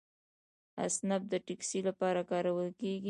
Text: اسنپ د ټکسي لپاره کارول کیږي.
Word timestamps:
اسنپ 0.85 1.23
د 1.31 1.33
ټکسي 1.47 1.79
لپاره 1.87 2.19
کارول 2.31 2.69
کیږي. 2.79 2.99